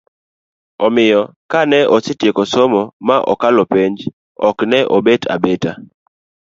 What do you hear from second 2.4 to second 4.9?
somo ma okalo penj, ok ne